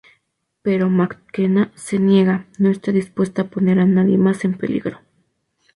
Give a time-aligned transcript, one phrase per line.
[0.63, 4.97] Pero McKenna se niega, no está dispuesta a poner a nadie más en peligro.